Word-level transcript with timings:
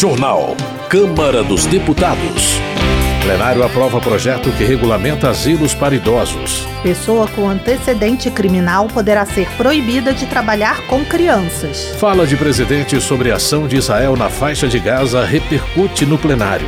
Jornal. 0.00 0.56
Câmara 0.88 1.42
dos 1.42 1.66
Deputados. 1.66 2.54
Plenário 3.22 3.62
aprova 3.62 4.00
projeto 4.00 4.50
que 4.52 4.64
regulamenta 4.64 5.28
asilos 5.28 5.74
para 5.74 5.94
idosos. 5.94 6.66
Pessoa 6.82 7.28
com 7.28 7.46
antecedente 7.46 8.30
criminal 8.30 8.88
poderá 8.88 9.26
ser 9.26 9.46
proibida 9.58 10.14
de 10.14 10.24
trabalhar 10.24 10.86
com 10.86 11.04
crianças. 11.04 11.94
Fala 11.96 12.26
de 12.26 12.34
presidente 12.34 12.98
sobre 12.98 13.30
a 13.30 13.34
ação 13.36 13.68
de 13.68 13.76
Israel 13.76 14.16
na 14.16 14.30
faixa 14.30 14.66
de 14.66 14.78
Gaza 14.78 15.22
repercute 15.22 16.06
no 16.06 16.16
plenário. 16.16 16.66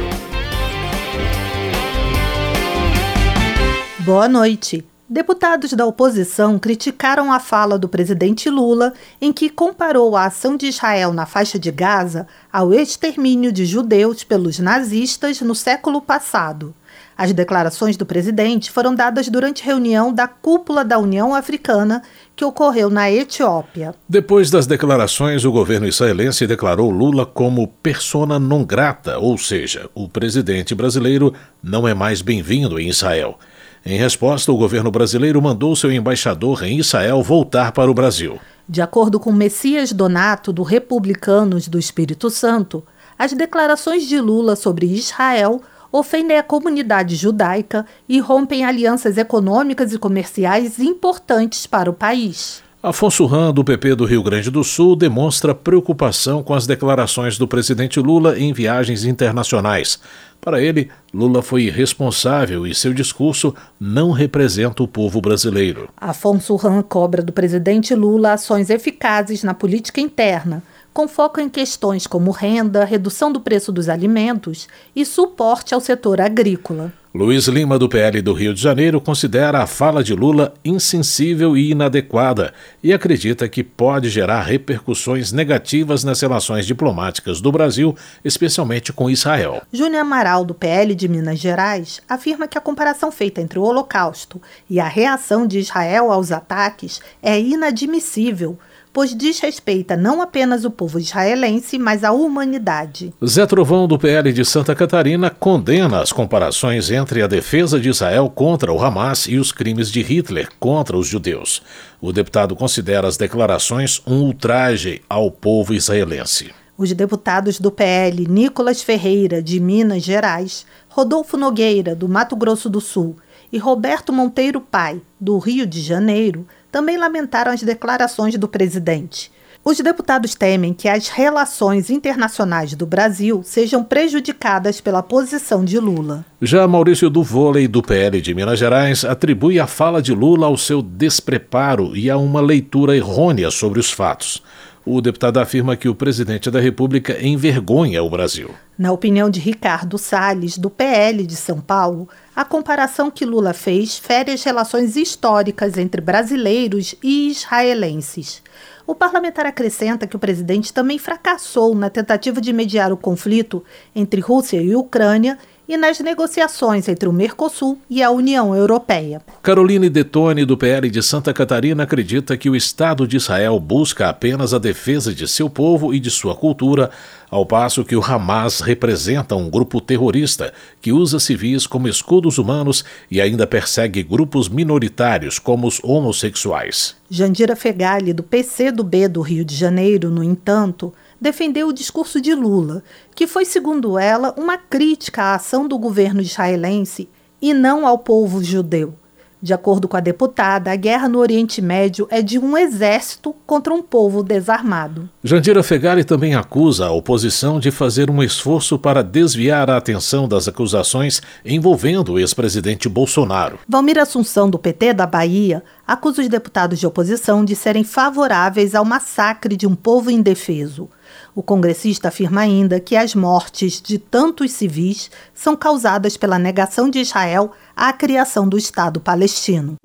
Boa 4.01 4.29
noite. 4.29 4.85
Deputados 5.13 5.75
da 5.75 5.85
oposição 5.85 6.59
criticaram 6.59 7.31
a 7.31 7.39
fala 7.39 7.79
do 7.79 7.87
presidente 7.87 8.49
Lula, 8.49 8.95
em 9.21 9.31
que 9.31 9.51
comparou 9.51 10.17
a 10.17 10.25
ação 10.25 10.57
de 10.57 10.65
Israel 10.65 11.13
na 11.13 11.27
faixa 11.27 11.59
de 11.59 11.71
Gaza 11.71 12.27
ao 12.51 12.73
extermínio 12.73 13.53
de 13.53 13.67
judeus 13.67 14.25
pelos 14.25 14.59
nazistas 14.59 15.43
no 15.43 15.55
século 15.55 16.01
passado. 16.01 16.75
As 17.15 17.31
declarações 17.31 17.95
do 17.95 18.07
presidente 18.07 18.71
foram 18.71 18.95
dadas 18.95 19.29
durante 19.29 19.63
reunião 19.63 20.15
da 20.15 20.27
cúpula 20.27 20.83
da 20.83 20.99
União 20.99 21.35
Africana, 21.35 22.03
que 22.35 22.43
ocorreu 22.43 22.89
na 22.89 23.13
Etiópia. 23.13 23.95
Depois 24.09 24.51
das 24.51 24.67
declarações, 24.67 25.45
o 25.45 25.53
governo 25.53 25.87
israelense 25.87 26.47
declarou 26.47 26.89
Lula 26.89 27.27
como 27.27 27.69
persona 27.69 28.39
non 28.39 28.65
grata, 28.65 29.19
ou 29.19 29.37
seja, 29.37 29.91
o 29.95 30.09
presidente 30.09 30.75
brasileiro 30.75 31.35
não 31.63 31.87
é 31.87 31.93
mais 31.93 32.23
bem-vindo 32.23 32.81
em 32.81 32.89
Israel. 32.89 33.39
Em 33.85 33.99
resposta, 33.99 34.53
o 34.53 34.57
governo 34.57 34.93
brasileiro 34.93 35.43
mandou 35.43 35.75
seu 35.75 35.91
embaixador 35.91 36.63
em 36.63 36.79
Israel 36.79 37.21
voltar 37.21 37.73
para 37.73 37.91
o 37.91 37.95
Brasil. 37.95 38.39
De 38.69 38.81
acordo 38.81 39.19
com 39.19 39.33
Messias 39.33 39.93
Donato, 39.93 40.53
do 40.53 40.63
Republicanos 40.63 41.67
do 41.67 41.81
Espírito 41.81 42.31
Santo, 42.31 42.85
as 43.19 43.33
declarações 43.33 44.07
de 44.07 44.21
Lula 44.21 44.55
sobre 44.55 44.87
Israel 44.87 45.61
ofendem 45.91 46.39
a 46.39 46.43
comunidade 46.45 47.17
judaica 47.17 47.85
e 48.09 48.21
rompem 48.21 48.65
alianças 48.65 49.19
econômicas 49.19 49.93
e 49.93 49.99
comerciais 49.99 50.79
importantes 50.79 51.67
para 51.67 51.91
o 51.91 51.93
país. 51.93 52.63
Afonso 52.83 53.27
Ram, 53.27 53.53
do 53.53 53.63
PP 53.63 53.95
do 53.95 54.05
Rio 54.05 54.25
Grande 54.25 54.51
do 54.51 54.65
Sul, 54.65 54.97
demonstra 54.97 55.55
preocupação 55.55 56.43
com 56.43 56.53
as 56.53 56.67
declarações 56.67 57.39
do 57.39 57.47
presidente 57.47 58.01
Lula 58.01 58.37
em 58.37 58.53
viagens 58.53 59.05
internacionais. 59.05 60.01
Para 60.41 60.61
ele, 60.61 60.91
Lula 61.15 61.43
foi 61.43 61.63
irresponsável 61.63 62.67
e 62.67 62.75
seu 62.75 62.93
discurso 62.93 63.55
não 63.79 64.11
representa 64.11 64.83
o 64.83 64.89
povo 64.89 65.21
brasileiro. 65.21 65.91
Afonso 65.97 66.57
Ram 66.57 66.83
cobra 66.83 67.23
do 67.23 67.33
presidente 67.33 67.95
Lula 67.95 68.33
ações 68.33 68.69
eficazes 68.69 69.45
na 69.45 69.55
política 69.55 70.01
interna, 70.01 70.61
com 70.93 71.09
foco 71.09 71.41
em 71.41 71.49
questões 71.49 72.07
como 72.07 72.31
renda, 72.31 72.85
redução 72.85 73.33
do 73.33 73.41
preço 73.41 73.73
dos 73.73 73.89
alimentos 73.89 74.69
e 74.95 75.05
suporte 75.05 75.75
ao 75.75 75.81
setor 75.81 76.21
agrícola. 76.21 76.93
Luiz 77.15 77.47
Lima, 77.47 77.79
do 77.79 77.91
PL 77.91 78.23
do 78.23 78.33
Rio 78.33 78.55
de 78.55 78.63
Janeiro, 78.63 78.99
considera 78.99 79.63
a 79.63 79.67
fala 79.67 80.03
de 80.03 80.15
Lula 80.15 80.55
insensível 80.65 81.55
e 81.55 81.71
inadequada 81.71 82.55
e 82.83 82.91
acredita 82.91 83.47
que 83.51 83.63
pode 83.63 84.09
gerar 84.09 84.41
repercussões 84.41 85.31
negativas 85.31 86.05
nas 86.05 86.23
relações 86.23 86.65
diplomáticas 86.67 87.39
do 87.39 87.53
Brasil, 87.53 87.95
especialmente 88.25 88.95
com 88.95 89.11
Israel. 89.11 89.61
Júnior 89.71 90.01
Amaral, 90.01 90.43
do 90.43 90.55
PL 90.55 90.95
de 90.95 91.07
Minas 91.07 91.39
Gerais, 91.39 92.01
afirma 92.09 92.49
que 92.49 92.57
a 92.57 92.63
comparação 92.63 93.13
feita 93.13 93.43
entre 93.43 93.59
o 93.59 93.63
Holocausto 93.63 94.41
e 94.71 94.81
a 94.81 94.89
reação 94.89 95.47
de 95.47 95.59
Israel 95.59 96.11
aos 96.11 96.33
ataques 96.33 97.03
é 97.23 97.39
inadmissível 97.39 98.59
pois 98.93 99.15
desrespeita 99.15 99.97
não 99.97 100.21
apenas 100.21 100.65
o 100.65 100.71
povo 100.71 100.99
israelense, 100.99 101.79
mas 101.79 102.05
a 102.05 102.13
humanidade. 102.13 103.13
Zé 103.25 103.47
Trovão, 103.47 103.89
do 103.89 103.99
PL 103.99 104.33
de 104.33 104.45
Santa 104.45 104.75
Catarina, 104.75 105.31
condena 105.31 106.01
as 106.01 106.13
comparações 106.13 106.91
entre 106.91 107.23
a 107.23 107.27
defesa 107.27 107.81
de 107.81 107.89
Israel 107.89 108.29
contra 108.29 108.73
o 108.73 108.83
Hamas 108.83 109.27
e 109.27 109.37
os 109.39 109.51
crimes 109.51 109.91
de 109.91 110.03
Hitler 110.03 110.49
contra 110.61 110.97
os 110.97 111.07
judeus. 111.07 111.63
O 112.01 112.13
deputado 112.13 112.55
considera 112.55 113.09
as 113.09 113.17
declarações 113.17 114.03
um 114.07 114.23
ultraje 114.23 115.01
ao 115.09 115.31
povo 115.31 115.73
israelense. 115.73 116.51
Os 116.77 116.93
deputados 116.93 117.61
do 117.61 117.71
PL 117.71 118.27
Nicolas 118.27 118.83
Ferreira, 118.83 119.43
de 119.43 119.61
Minas 119.61 120.03
Gerais, 120.03 120.67
Rodolfo 120.89 121.37
Nogueira, 121.37 121.95
do 121.95 122.09
Mato 122.09 122.35
Grosso 122.35 122.69
do 122.69 122.81
Sul, 122.81 123.17
e 123.53 123.59
Roberto 123.59 124.13
Monteiro 124.13 124.61
Pai, 124.61 125.01
do 125.21 125.39
Rio 125.39 125.67
de 125.67 125.81
Janeiro, 125.81 126.47
também 126.73 126.97
lamentaram 126.97 127.53
as 127.53 127.63
declarações 127.63 128.37
do 128.37 128.49
presidente. 128.49 129.31
Os 129.65 129.79
deputados 129.79 130.35
temem 130.35 130.75
que 130.75 130.89
as 130.89 131.07
relações 131.07 131.89
internacionais 131.89 132.75
do 132.75 132.85
Brasil 132.85 133.43
sejam 133.45 133.85
prejudicadas 133.85 134.81
pela 134.81 135.05
posição 135.05 135.65
de 135.65 135.79
Lula. 135.79 136.25
Já 136.41 136.67
Maurício 136.67 137.09
do 137.09 137.23
Vôlei, 137.23 137.69
do 137.69 137.81
PL 137.81 138.21
de 138.21 138.35
Minas 138.35 138.59
Gerais, 138.59 139.05
atribui 139.05 139.61
a 139.61 139.69
fala 139.69 140.03
de 140.03 140.13
Lula 140.13 140.49
ao 140.49 140.57
seu 140.57 140.83
despreparo 140.83 141.97
e 141.97 142.11
a 142.11 142.17
uma 142.17 142.41
leitura 142.41 142.97
errônea 142.97 143.53
sobre 143.53 143.79
os 143.79 143.93
fatos. 143.93 144.43
O 144.85 145.01
deputado 145.01 145.39
afirma 145.39 145.77
que 145.77 145.89
o 145.89 145.95
presidente 145.95 146.51
da 146.51 146.59
República 146.59 147.25
envergonha 147.25 148.03
o 148.03 148.11
Brasil. 148.11 148.51
Na 148.77 148.91
opinião 148.91 149.31
de 149.31 149.39
Ricardo 149.39 149.97
Salles, 149.97 150.59
do 150.59 150.69
PL 150.69 151.25
de 151.25 151.37
São 151.37 151.61
Paulo, 151.61 152.09
a 152.35 152.45
comparação 152.45 153.09
que 153.09 153.25
Lula 153.25 153.53
fez 153.53 153.97
fere 153.97 154.33
as 154.33 154.43
relações 154.43 154.97
históricas 154.97 155.79
entre 155.79 156.01
brasileiros 156.01 156.97
e 157.01 157.31
israelenses. 157.31 158.43
O 158.85 158.93
parlamentar 158.93 159.47
acrescenta 159.47 160.07
que 160.07 160.17
o 160.17 160.19
presidente 160.19 160.73
também 160.73 160.99
fracassou 160.99 161.77
na 161.77 161.89
tentativa 161.89 162.41
de 162.41 162.53
mediar 162.53 162.93
o 162.93 162.97
conflito 162.97 163.63
entre 163.95 164.21
Rússia 164.21 164.61
e 164.61 164.75
Ucrânia 164.75 165.39
e 165.69 165.77
nas 165.77 166.01
negociações 166.01 166.89
entre 166.89 167.09
o 167.09 167.13
Mercosul 167.13 167.79
e 167.89 168.03
a 168.03 168.11
União 168.11 168.55
Europeia. 168.55 169.23
Caroline 169.43 169.89
Detone, 169.89 170.45
do 170.45 170.57
PL 170.57 170.91
de 170.91 171.03
Santa 171.03 171.33
Catarina, 171.33 171.85
acredita 171.85 172.37
que 172.37 172.51
o 172.51 172.57
Estado 172.57 173.07
de 173.07 173.17
Israel 173.17 173.59
busca 173.61 174.09
apenas 174.09 174.53
a 174.53 174.59
defesa 174.59 175.15
de 175.15 175.27
seu 175.29 175.49
povo 175.49 175.95
e 175.95 176.01
de 176.01 176.11
sua 176.11 176.35
cultura, 176.35 176.91
ao 177.31 177.47
passo 177.47 177.85
que 177.85 177.97
o 177.97 178.05
Hamas 178.05 178.61
representa 178.61 179.35
um 179.35 179.49
grupo 179.49 179.81
terrorista 179.81 180.53
que 180.81 180.93
usa 180.93 181.19
civis 181.19 181.67
como 181.67 181.89
escudos 181.89 182.37
humanos 182.37 182.85
e 183.11 183.21
ainda 183.21 183.47
persegue 183.47 184.03
grupos 184.03 184.49
minoritários, 184.49 185.39
como 185.39 185.67
os 185.67 185.81
homossexuais. 185.83 186.95
Jandira 187.09 187.57
Fegali, 187.57 188.13
do 188.13 188.23
PC 188.23 188.71
do 188.73 188.85
B 188.85 189.09
do 189.09 189.21
Rio 189.21 189.45
de 189.45 189.55
Janeiro, 189.55 190.11
no 190.11 190.23
entanto, 190.23 190.93
defendeu 191.23 191.69
o 191.69 191.73
discurso 191.73 192.21
de 192.21 192.35
Lula, 192.35 192.83
que 193.15 193.29
foi, 193.29 193.45
segundo 193.45 193.97
ela, 193.97 194.35
uma 194.37 194.59
crítica 194.59 195.23
à 195.23 195.35
ação 195.37 195.69
do 195.69 195.79
governo 195.79 196.21
israelense 196.21 197.09
e 197.41 197.55
não 197.55 197.87
ao 197.87 197.97
povo 197.97 198.43
judeu. 198.43 198.95
De 199.43 199.53
acordo 199.53 199.89
com 199.89 199.97
a 199.97 200.01
deputada, 200.01 200.71
a 200.71 200.77
guerra 200.77 201.09
no 201.09 201.19
Oriente 201.19 201.61
Médio 201.61 202.07
é 202.11 202.23
de 202.23 202.39
um 202.39 202.57
exército 202.57 203.35
contra 203.45 203.75
um 203.75 203.83
povo 203.83 204.23
desarmado. 204.23 205.11
Jandira 205.25 205.65
Fegali 205.65 206.05
também 206.05 206.37
acusa 206.37 206.87
a 206.87 206.93
oposição 206.93 207.59
de 207.59 207.73
fazer 207.73 208.09
um 208.09 208.23
esforço 208.23 208.79
para 208.79 209.03
desviar 209.03 209.69
a 209.69 209.77
atenção 209.77 210.29
das 210.29 210.47
acusações 210.47 211.21
envolvendo 211.45 212.13
o 212.13 212.19
ex-presidente 212.21 212.89
Bolsonaro. 212.89 213.59
Valmir 213.69 213.99
Assunção, 213.99 214.49
do 214.49 214.61
PT 214.61 214.95
da 214.95 215.07
Bahia, 215.07 215.65
acusa 215.85 216.23
os 216.23 216.29
deputados 216.29 216.79
de 216.79 216.87
oposição 216.87 217.45
de 217.45 217.57
serem 217.57 217.83
favoráveis 217.83 218.77
ao 218.77 218.85
massacre 218.85 219.57
de 219.57 219.67
um 219.67 219.75
povo 219.75 220.09
indefeso. 220.09 220.89
O 221.35 221.43
congressista 221.43 222.09
afirma 222.09 222.43
ainda 222.43 222.79
que 222.79 222.95
as 222.95 223.15
mortes 223.15 223.81
de 223.81 223.99
tantos 223.99 224.53
civis 224.53 225.11
são 225.33 225.57
causadas 225.57 226.15
pela 226.15 226.39
negação 226.39 226.91
de 226.91 226.99
Israel 226.99 227.53
à 227.75 227.91
criação 227.91 228.47
do 228.47 228.59
Estado 228.59 229.01
palestino. 229.01 229.77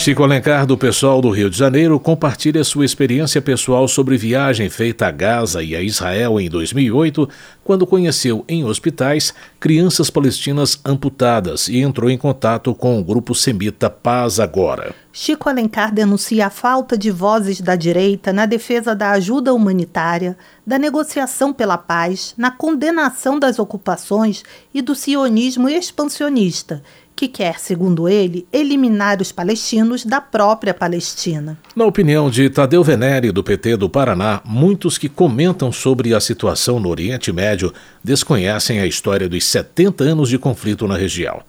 Chico 0.00 0.22
Alencar, 0.22 0.64
do 0.64 0.78
pessoal 0.78 1.20
do 1.20 1.28
Rio 1.28 1.50
de 1.50 1.58
Janeiro, 1.58 2.00
compartilha 2.00 2.64
sua 2.64 2.86
experiência 2.86 3.42
pessoal 3.42 3.86
sobre 3.86 4.16
viagem 4.16 4.70
feita 4.70 5.06
a 5.06 5.10
Gaza 5.10 5.62
e 5.62 5.76
a 5.76 5.82
Israel 5.82 6.40
em 6.40 6.48
2008, 6.48 7.28
quando 7.62 7.86
conheceu 7.86 8.42
em 8.48 8.64
hospitais 8.64 9.34
crianças 9.60 10.08
palestinas 10.08 10.80
amputadas 10.86 11.68
e 11.68 11.80
entrou 11.80 12.08
em 12.08 12.16
contato 12.16 12.74
com 12.74 12.98
o 12.98 13.04
grupo 13.04 13.34
semita 13.34 13.90
Paz 13.90 14.40
Agora. 14.40 14.94
Chico 15.12 15.50
Alencar 15.50 15.92
denuncia 15.92 16.46
a 16.46 16.50
falta 16.50 16.96
de 16.96 17.10
vozes 17.10 17.60
da 17.60 17.76
direita 17.76 18.32
na 18.32 18.46
defesa 18.46 18.94
da 18.94 19.10
ajuda 19.10 19.52
humanitária, 19.52 20.34
da 20.66 20.78
negociação 20.78 21.52
pela 21.52 21.76
paz, 21.76 22.32
na 22.38 22.50
condenação 22.50 23.38
das 23.38 23.58
ocupações 23.58 24.44
e 24.72 24.80
do 24.80 24.94
sionismo 24.94 25.68
expansionista 25.68 26.82
que 27.20 27.28
quer, 27.28 27.60
segundo 27.60 28.08
ele, 28.08 28.46
eliminar 28.50 29.20
os 29.20 29.30
palestinos 29.30 30.06
da 30.06 30.22
própria 30.22 30.72
Palestina. 30.72 31.58
Na 31.76 31.84
opinião 31.84 32.30
de 32.30 32.48
Tadeu 32.48 32.82
Venere, 32.82 33.30
do 33.30 33.44
PT 33.44 33.76
do 33.76 33.90
Paraná, 33.90 34.40
muitos 34.42 34.96
que 34.96 35.06
comentam 35.06 35.70
sobre 35.70 36.14
a 36.14 36.20
situação 36.20 36.80
no 36.80 36.88
Oriente 36.88 37.30
Médio 37.30 37.74
desconhecem 38.02 38.80
a 38.80 38.86
história 38.86 39.28
dos 39.28 39.44
70 39.44 40.02
anos 40.02 40.30
de 40.30 40.38
conflito 40.38 40.88
na 40.88 40.96
região. 40.96 41.42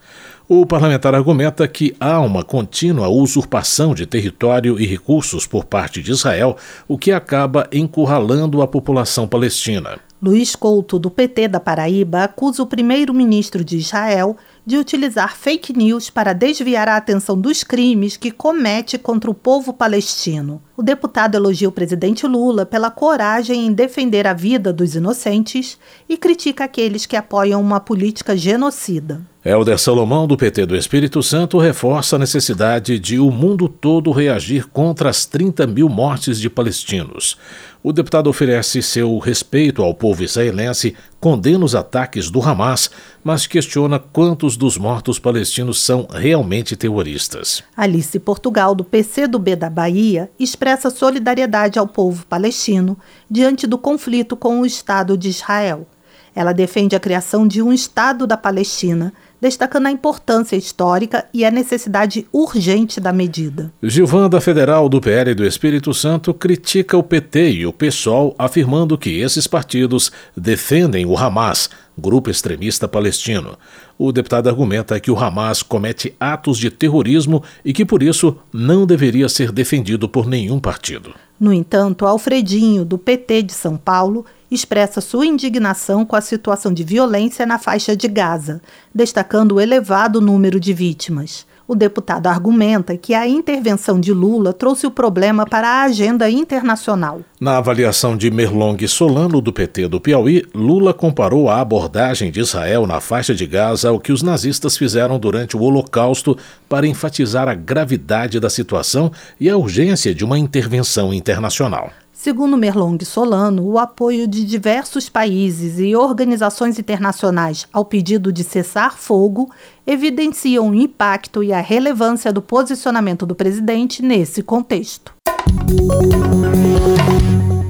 O 0.45 0.65
parlamentar 0.65 1.15
argumenta 1.15 1.65
que 1.69 1.95
há 1.97 2.19
uma 2.19 2.43
contínua 2.43 3.07
usurpação 3.07 3.95
de 3.95 4.05
território 4.05 4.77
e 4.77 4.85
recursos 4.85 5.47
por 5.47 5.63
parte 5.63 6.01
de 6.01 6.11
Israel, 6.11 6.57
o 6.85 6.97
que 6.97 7.13
acaba 7.13 7.69
encurralando 7.71 8.61
a 8.61 8.67
população 8.67 9.25
palestina. 9.25 10.01
Luiz 10.21 10.55
Couto, 10.55 10.99
do 10.99 11.09
PT 11.09 11.47
da 11.47 11.59
Paraíba, 11.59 12.25
acusa 12.25 12.61
o 12.61 12.67
primeiro-ministro 12.67 13.63
de 13.63 13.77
Israel 13.77 14.37
de 14.65 14.77
utilizar 14.77 15.35
fake 15.35 15.73
news 15.73 16.09
para 16.09 16.33
desviar 16.33 16.87
a 16.87 16.97
atenção 16.97 17.39
dos 17.39 17.63
crimes 17.63 18.17
que 18.17 18.31
comete 18.31 18.97
contra 18.97 19.29
o 19.29 19.33
povo 19.33 19.73
palestino. 19.73 20.61
O 20.77 20.83
deputado 20.83 21.35
elogia 21.35 21.69
o 21.69 21.71
presidente 21.71 22.27
Lula 22.27 22.65
pela 22.65 22.91
coragem 22.91 23.65
em 23.65 23.73
defender 23.73 24.27
a 24.27 24.33
vida 24.33 24.71
dos 24.71 24.95
inocentes 24.95 25.77
e 26.07 26.17
critica 26.17 26.65
aqueles 26.65 27.05
que 27.05 27.15
apoiam 27.15 27.61
uma 27.61 27.79
política 27.79 28.37
genocida. 28.37 29.21
Helder 29.43 29.79
Salomão, 29.79 30.27
do 30.27 30.37
PT 30.37 30.67
do 30.67 30.75
Espírito 30.75 31.23
Santo, 31.23 31.57
reforça 31.57 32.15
a 32.15 32.19
necessidade 32.19 32.99
de 32.99 33.17
o 33.17 33.31
mundo 33.31 33.67
todo 33.67 34.11
reagir 34.11 34.67
contra 34.67 35.09
as 35.09 35.25
30 35.25 35.65
mil 35.65 35.89
mortes 35.89 36.39
de 36.39 36.47
palestinos. 36.47 37.39
O 37.81 37.91
deputado 37.91 38.29
oferece 38.29 38.83
seu 38.83 39.17
respeito 39.17 39.81
ao 39.81 39.95
povo 39.95 40.23
israelense, 40.23 40.95
condena 41.19 41.65
os 41.65 41.73
ataques 41.73 42.29
do 42.29 42.39
Hamas, 42.39 42.91
mas 43.23 43.47
questiona 43.47 43.97
quantos 43.97 44.55
dos 44.55 44.77
mortos 44.77 45.17
palestinos 45.17 45.81
são 45.81 46.07
realmente 46.07 46.75
terroristas. 46.75 47.63
Alice 47.75 48.19
Portugal, 48.19 48.75
do 48.75 48.83
PCdoB 48.83 49.55
da 49.55 49.71
Bahia, 49.71 50.29
expressa 50.39 50.91
solidariedade 50.91 51.79
ao 51.79 51.87
povo 51.87 52.27
palestino 52.27 52.95
diante 53.27 53.65
do 53.65 53.79
conflito 53.79 54.37
com 54.37 54.61
o 54.61 54.67
Estado 54.67 55.17
de 55.17 55.29
Israel. 55.29 55.87
Ela 56.35 56.53
defende 56.53 56.95
a 56.95 56.99
criação 56.99 57.47
de 57.47 57.61
um 57.61 57.73
Estado 57.73 58.25
da 58.25 58.37
Palestina 58.37 59.11
destacando 59.41 59.87
a 59.87 59.91
importância 59.91 60.55
histórica 60.55 61.25
e 61.33 61.43
a 61.43 61.49
necessidade 61.49 62.27
urgente 62.31 63.01
da 63.01 63.11
medida. 63.11 63.73
Gilvanda 63.81 64.39
Federal 64.39 64.87
do 64.87 65.01
PL 65.01 65.33
do 65.33 65.43
Espírito 65.43 65.93
Santo 65.93 66.31
critica 66.31 66.95
o 66.95 67.01
PT 67.01 67.51
e 67.51 67.65
o 67.65 67.73
PSOL, 67.73 68.35
afirmando 68.37 68.97
que 68.97 69.19
esses 69.19 69.47
partidos 69.47 70.11
defendem 70.37 71.05
o 71.05 71.17
Hamas, 71.17 71.69
grupo 71.97 72.29
extremista 72.29 72.87
palestino. 72.87 73.57
O 73.97 74.11
deputado 74.11 74.47
argumenta 74.47 74.99
que 74.99 75.09
o 75.09 75.17
Hamas 75.17 75.63
comete 75.63 76.15
atos 76.19 76.57
de 76.57 76.69
terrorismo 76.69 77.43
e 77.65 77.73
que, 77.73 77.83
por 77.83 78.03
isso, 78.03 78.37
não 78.53 78.85
deveria 78.85 79.27
ser 79.27 79.51
defendido 79.51 80.07
por 80.07 80.27
nenhum 80.27 80.59
partido. 80.59 81.13
No 81.39 81.51
entanto, 81.51 82.05
Alfredinho, 82.05 82.85
do 82.85 82.99
PT 82.99 83.43
de 83.43 83.53
São 83.53 83.75
Paulo, 83.75 84.25
expressa 84.51 84.99
sua 84.99 85.25
indignação 85.25 86.05
com 86.05 86.15
a 86.15 86.21
situação 86.21 86.73
de 86.73 86.83
violência 86.83 87.45
na 87.45 87.57
faixa 87.57 87.95
de 87.95 88.07
Gaza, 88.09 88.61
destacando 88.93 89.53
o 89.53 89.61
elevado 89.61 90.19
número 90.19 90.59
de 90.59 90.73
vítimas. 90.73 91.49
O 91.71 91.75
deputado 91.75 92.27
argumenta 92.27 92.97
que 92.97 93.13
a 93.13 93.25
intervenção 93.25 93.97
de 93.97 94.11
Lula 94.11 94.51
trouxe 94.51 94.85
o 94.85 94.91
problema 94.91 95.45
para 95.45 95.69
a 95.69 95.83
agenda 95.83 96.29
internacional. 96.29 97.21
Na 97.39 97.59
avaliação 97.59 98.17
de 98.17 98.29
Merlong 98.29 98.85
Solano, 98.89 99.39
do 99.39 99.53
PT 99.53 99.87
do 99.87 100.01
Piauí, 100.01 100.43
Lula 100.53 100.93
comparou 100.93 101.49
a 101.49 101.61
abordagem 101.61 102.29
de 102.29 102.41
Israel 102.41 102.85
na 102.85 102.99
faixa 102.99 103.33
de 103.33 103.47
Gaza 103.47 103.87
ao 103.87 104.01
que 104.01 104.11
os 104.11 104.21
nazistas 104.21 104.75
fizeram 104.75 105.17
durante 105.17 105.55
o 105.55 105.61
Holocausto 105.61 106.37
para 106.67 106.85
enfatizar 106.85 107.47
a 107.47 107.53
gravidade 107.53 108.37
da 108.37 108.49
situação 108.49 109.09
e 109.39 109.49
a 109.49 109.55
urgência 109.55 110.13
de 110.13 110.25
uma 110.25 110.37
intervenção 110.37 111.13
internacional. 111.13 111.89
Segundo 112.23 112.55
Merlong 112.55 113.03
Solano, 113.03 113.63
o 113.63 113.79
apoio 113.79 114.27
de 114.27 114.45
diversos 114.45 115.09
países 115.09 115.79
e 115.79 115.95
organizações 115.95 116.77
internacionais 116.77 117.67
ao 117.73 117.83
pedido 117.83 118.31
de 118.31 118.43
cessar 118.43 118.95
fogo 118.95 119.49
evidenciam 119.87 120.69
o 120.69 120.75
impacto 120.75 121.43
e 121.43 121.51
a 121.51 121.59
relevância 121.59 122.31
do 122.31 122.39
posicionamento 122.39 123.25
do 123.25 123.33
presidente 123.33 124.03
nesse 124.03 124.43
contexto. 124.43 125.15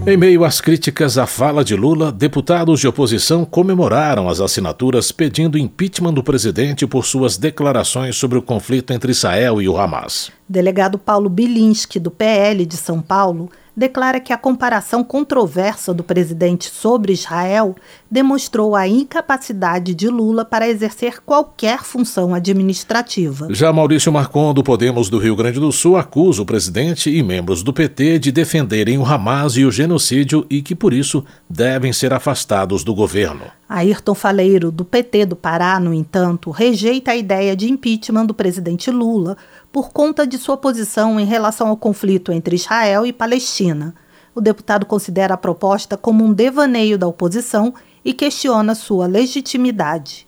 Em 0.06 0.18
meio 0.18 0.44
às 0.44 0.60
críticas 0.60 1.18
à 1.18 1.26
fala 1.26 1.64
de 1.64 1.74
Lula, 1.78 2.12
deputados 2.12 2.82
de 2.82 2.90
oposição 2.90 3.46
comemoraram 3.46 4.28
as 4.28 4.42
assinaturas 4.42 5.14
pedindo 5.14 5.58
impeachment 5.58 6.14
do 6.14 6.22
presidente 6.22 6.86
por 6.86 7.06
suas 7.06 7.38
declarações 7.38 8.18
sobre 8.18 8.38
o 8.38 8.42
conflito 8.42 8.92
entre 8.92 9.12
Israel 9.12 9.62
e 9.62 9.70
o 9.70 9.78
Hamas. 9.78 10.30
Delegado 10.50 10.98
Paulo 10.98 11.30
Bilinski, 11.30 12.02
do 12.02 12.12
PL 12.12 12.66
de 12.66 12.76
São 12.76 13.02
Paulo, 13.02 13.50
declara 13.76 14.20
que 14.20 14.34
a 14.34 14.38
comparação 14.38 15.04
controversa 15.04 15.94
do 15.94 16.04
presidente 16.04 16.70
sobre 16.70 17.14
Israel 17.14 17.76
demonstrou 18.10 18.76
a 18.76 18.88
incapacidade 18.88 19.94
de 19.94 20.08
Lula 20.08 20.44
para 20.44 20.68
exercer 20.68 21.22
qualquer 21.26 21.84
função 21.84 22.34
administrativa. 22.34 23.48
Já 23.52 23.72
Maurício 23.72 24.12
Marcon, 24.12 24.54
do 24.54 24.64
Podemos 24.64 25.10
do 25.10 25.18
Rio 25.18 25.36
Grande 25.36 25.60
do 25.60 25.72
Sul, 25.72 25.98
acusa 25.98 26.42
o 26.42 26.46
presidente 26.46 27.10
e 27.10 27.24
membros 27.24 27.64
do 27.64 27.74
PT 27.74 28.20
de 28.20 28.32
defenderem 28.32 28.98
o 28.98 29.06
Hamas 29.06 29.56
e 29.58 29.66
o 29.66 29.72
genocídio 29.72 30.46
e 30.50 30.62
que, 30.62 30.76
por 30.76 30.94
isso, 30.94 31.24
devem 31.50 31.94
ser 31.94 32.14
afastados 32.14 32.84
do 32.84 32.94
governo. 32.94 33.46
Ayrton 33.68 34.14
Faleiro, 34.14 34.70
do 34.70 34.84
PT 34.84 35.28
do 35.28 35.36
Pará, 35.36 35.80
no 35.80 35.94
entanto, 35.94 36.52
rejeita 36.52 37.12
a 37.12 37.16
ideia 37.16 37.56
de 37.56 37.72
impeachment 37.72 38.26
do 38.26 38.34
presidente 38.34 38.92
Lula 38.92 39.38
por 39.72 39.92
conta 39.92 40.28
de 40.28 40.38
sua 40.38 40.58
posição 40.58 41.20
em 41.20 41.26
relação 41.26 41.68
ao 41.68 41.78
conflito 41.78 42.32
entre 42.32 42.56
Israel 42.56 43.06
e 43.06 43.14
Palestina. 43.14 43.96
O 44.36 44.42
deputado 44.42 44.86
considera 44.86 45.34
a 45.34 45.38
proposta 45.38 45.98
como 45.98 46.24
um 46.24 46.34
devaneio 46.34 46.98
da 46.98 47.08
oposição 47.08 47.74
e 48.04 48.14
questiona 48.14 48.76
sua 48.76 49.08
legitimidade. 49.08 50.28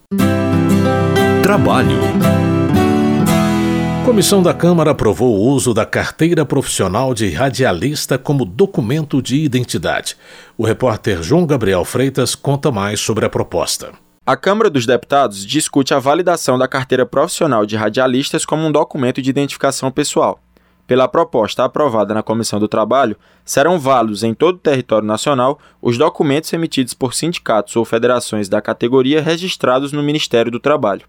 Trabalho. 1.41 1.97
Comissão 4.05 4.43
da 4.43 4.53
Câmara 4.53 4.91
aprovou 4.91 5.37
o 5.37 5.49
uso 5.49 5.73
da 5.73 5.85
carteira 5.85 6.45
profissional 6.45 7.13
de 7.13 7.29
radialista 7.29 8.17
como 8.17 8.43
documento 8.43 9.21
de 9.21 9.37
identidade. 9.37 10.17
O 10.57 10.65
repórter 10.65 11.23
João 11.23 11.45
Gabriel 11.45 11.85
Freitas 11.85 12.35
conta 12.35 12.69
mais 12.69 12.99
sobre 12.99 13.25
a 13.25 13.29
proposta. 13.29 13.93
A 14.25 14.37
Câmara 14.37 14.69
dos 14.69 14.85
Deputados 14.85 15.45
discute 15.45 15.93
a 15.93 15.99
validação 15.99 16.57
da 16.57 16.65
carteira 16.65 17.05
profissional 17.05 17.65
de 17.65 17.75
radialistas 17.75 18.45
como 18.45 18.65
um 18.65 18.71
documento 18.71 19.21
de 19.21 19.29
identificação 19.29 19.91
pessoal. 19.91 20.39
Pela 20.87 21.09
proposta 21.09 21.65
aprovada 21.65 22.13
na 22.13 22.23
Comissão 22.23 22.57
do 22.57 22.69
Trabalho, 22.69 23.17
serão 23.43 23.77
válidos 23.77 24.23
em 24.23 24.33
todo 24.33 24.55
o 24.55 24.59
território 24.59 25.05
nacional 25.05 25.59
os 25.81 25.97
documentos 25.97 26.53
emitidos 26.53 26.93
por 26.93 27.13
sindicatos 27.13 27.75
ou 27.75 27.83
federações 27.83 28.47
da 28.47 28.61
categoria 28.61 29.21
registrados 29.21 29.91
no 29.91 30.01
Ministério 30.01 30.49
do 30.49 30.59
Trabalho. 30.59 31.05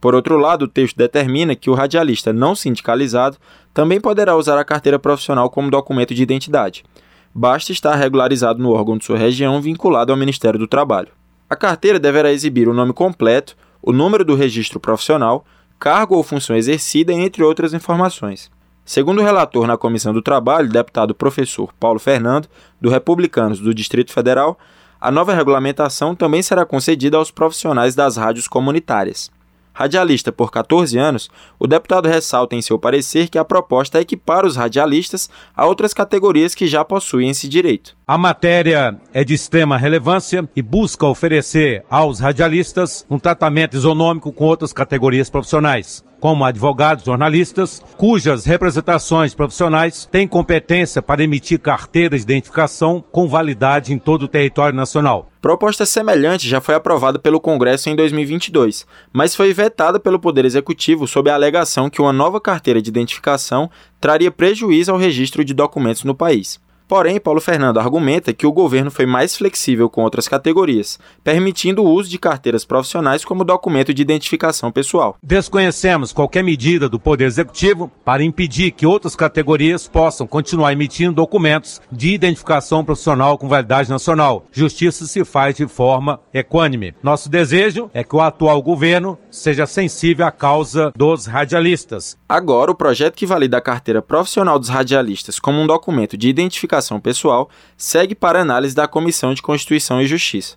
Por 0.00 0.14
outro 0.14 0.38
lado, 0.38 0.62
o 0.62 0.68
texto 0.68 0.96
determina 0.96 1.54
que 1.54 1.68
o 1.68 1.74
radialista 1.74 2.32
não 2.32 2.56
sindicalizado 2.56 3.36
também 3.74 4.00
poderá 4.00 4.34
usar 4.34 4.58
a 4.58 4.64
carteira 4.64 4.98
profissional 4.98 5.50
como 5.50 5.70
documento 5.70 6.14
de 6.14 6.22
identidade. 6.22 6.86
Basta 7.34 7.70
estar 7.70 7.96
regularizado 7.96 8.62
no 8.62 8.72
órgão 8.72 8.96
de 8.96 9.04
sua 9.04 9.18
região 9.18 9.60
vinculado 9.60 10.10
ao 10.10 10.16
Ministério 10.16 10.58
do 10.58 10.66
Trabalho. 10.66 11.10
A 11.48 11.54
carteira 11.54 11.98
deverá 11.98 12.32
exibir 12.32 12.68
o 12.68 12.74
nome 12.74 12.92
completo, 12.92 13.56
o 13.80 13.92
número 13.92 14.24
do 14.24 14.34
registro 14.34 14.80
profissional, 14.80 15.44
cargo 15.78 16.16
ou 16.16 16.22
função 16.24 16.56
exercida, 16.56 17.12
entre 17.12 17.44
outras 17.44 17.72
informações. 17.72 18.50
Segundo 18.84 19.20
o 19.20 19.24
relator 19.24 19.66
na 19.66 19.76
Comissão 19.76 20.12
do 20.12 20.22
Trabalho, 20.22 20.68
deputado 20.68 21.14
professor 21.14 21.72
Paulo 21.78 21.98
Fernando, 21.98 22.48
do 22.80 22.90
Republicanos 22.90 23.60
do 23.60 23.74
Distrito 23.74 24.12
Federal, 24.12 24.58
a 25.00 25.10
nova 25.10 25.34
regulamentação 25.34 26.14
também 26.14 26.42
será 26.42 26.64
concedida 26.64 27.16
aos 27.16 27.30
profissionais 27.30 27.94
das 27.94 28.16
rádios 28.16 28.48
comunitárias. 28.48 29.30
Radialista 29.76 30.32
por 30.32 30.50
14 30.50 30.96
anos, 30.96 31.28
o 31.58 31.66
deputado 31.66 32.08
ressalta 32.08 32.56
em 32.56 32.62
seu 32.62 32.78
parecer 32.78 33.28
que 33.28 33.36
a 33.36 33.44
proposta 33.44 33.98
é 33.98 34.00
equipar 34.00 34.46
os 34.46 34.56
radialistas 34.56 35.28
a 35.54 35.66
outras 35.66 35.92
categorias 35.92 36.54
que 36.54 36.66
já 36.66 36.82
possuem 36.82 37.28
esse 37.28 37.46
direito. 37.46 37.94
A 38.06 38.16
matéria 38.16 38.98
é 39.12 39.22
de 39.22 39.34
extrema 39.34 39.76
relevância 39.76 40.48
e 40.56 40.62
busca 40.62 41.04
oferecer 41.04 41.84
aos 41.90 42.20
radialistas 42.20 43.04
um 43.10 43.18
tratamento 43.18 43.76
isonômico 43.76 44.32
com 44.32 44.46
outras 44.46 44.72
categorias 44.72 45.28
profissionais 45.28 46.02
como 46.20 46.44
advogados, 46.44 47.04
jornalistas, 47.04 47.82
cujas 47.96 48.44
representações 48.44 49.34
profissionais 49.34 50.08
têm 50.10 50.26
competência 50.26 51.00
para 51.00 51.22
emitir 51.22 51.58
carteiras 51.58 52.24
de 52.24 52.32
identificação 52.32 53.04
com 53.12 53.28
validade 53.28 53.92
em 53.92 53.98
todo 53.98 54.24
o 54.24 54.28
território 54.28 54.76
nacional. 54.76 55.30
Proposta 55.40 55.86
semelhante 55.86 56.48
já 56.48 56.60
foi 56.60 56.74
aprovada 56.74 57.18
pelo 57.18 57.40
Congresso 57.40 57.88
em 57.88 57.94
2022, 57.94 58.86
mas 59.12 59.36
foi 59.36 59.52
vetada 59.52 60.00
pelo 60.00 60.18
Poder 60.18 60.44
Executivo 60.44 61.06
sob 61.06 61.30
a 61.30 61.34
alegação 61.34 61.88
que 61.88 62.00
uma 62.00 62.12
nova 62.12 62.40
carteira 62.40 62.82
de 62.82 62.90
identificação 62.90 63.70
traria 64.00 64.30
prejuízo 64.30 64.90
ao 64.90 64.98
registro 64.98 65.44
de 65.44 65.54
documentos 65.54 66.02
no 66.02 66.14
país. 66.14 66.60
Porém, 66.88 67.18
Paulo 67.18 67.40
Fernando 67.40 67.78
argumenta 67.78 68.32
que 68.32 68.46
o 68.46 68.52
governo 68.52 68.92
foi 68.92 69.06
mais 69.06 69.36
flexível 69.36 69.90
com 69.90 70.02
outras 70.02 70.28
categorias, 70.28 71.00
permitindo 71.24 71.82
o 71.82 71.90
uso 71.90 72.08
de 72.08 72.16
carteiras 72.16 72.64
profissionais 72.64 73.24
como 73.24 73.44
documento 73.44 73.92
de 73.92 74.02
identificação 74.02 74.70
pessoal. 74.70 75.16
Desconhecemos 75.20 76.12
qualquer 76.12 76.44
medida 76.44 76.88
do 76.88 77.00
Poder 77.00 77.24
Executivo 77.24 77.90
para 78.04 78.22
impedir 78.22 78.70
que 78.70 78.86
outras 78.86 79.16
categorias 79.16 79.88
possam 79.88 80.28
continuar 80.28 80.72
emitindo 80.72 81.12
documentos 81.12 81.80
de 81.90 82.14
identificação 82.14 82.84
profissional 82.84 83.36
com 83.36 83.48
validade 83.48 83.90
nacional. 83.90 84.46
Justiça 84.52 85.06
se 85.06 85.24
faz 85.24 85.56
de 85.56 85.66
forma 85.66 86.20
equânime. 86.32 86.94
Nosso 87.02 87.28
desejo 87.28 87.90
é 87.92 88.04
que 88.04 88.14
o 88.14 88.20
atual 88.20 88.62
governo 88.62 89.18
seja 89.28 89.66
sensível 89.66 90.24
à 90.24 90.30
causa 90.30 90.92
dos 90.94 91.26
radialistas. 91.26 92.16
Agora, 92.28 92.70
o 92.70 92.76
projeto 92.76 93.16
que 93.16 93.26
valida 93.26 93.56
a 93.56 93.60
carteira 93.60 94.00
profissional 94.00 94.56
dos 94.56 94.68
radialistas 94.68 95.40
como 95.40 95.60
um 95.60 95.66
documento 95.66 96.16
de 96.16 96.28
identificação 96.28 96.75
pessoal 97.00 97.48
segue 97.76 98.14
para 98.14 98.40
análise 98.40 98.74
da 98.74 98.86
Comissão 98.86 99.34
de 99.34 99.42
Constituição 99.42 100.00
e 100.00 100.06
Justiça. 100.06 100.56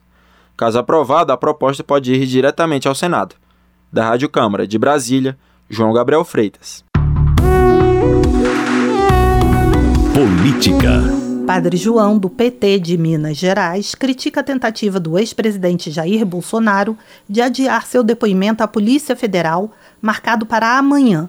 Caso 0.58 0.78
aprovado, 0.78 1.32
a 1.32 1.38
proposta 1.38 1.84
pode 1.84 2.14
ir 2.14 2.26
diretamente 2.26 2.88
ao 2.88 2.94
Senado. 2.94 3.36
Da 3.92 4.04
Rádio 4.10 4.28
Câmara 4.30 4.68
de 4.68 4.78
Brasília, 4.78 5.38
João 5.70 5.94
Gabriel 5.94 6.26
Freitas. 6.26 6.84
Política. 10.14 11.02
Padre 11.48 11.78
João, 11.78 12.20
do 12.20 12.30
PT 12.30 12.78
de 12.78 12.98
Minas 12.98 13.38
Gerais, 13.38 13.96
critica 13.96 14.42
a 14.42 14.44
tentativa 14.44 15.00
do 15.00 15.18
ex-presidente 15.18 15.90
Jair 15.90 16.26
Bolsonaro 16.26 16.96
de 17.28 17.42
adiar 17.42 17.88
seu 17.88 18.04
depoimento 18.04 18.62
à 18.62 18.68
Polícia 18.68 19.16
Federal, 19.16 19.72
marcado 20.02 20.46
para 20.46 20.78
amanhã. 20.78 21.28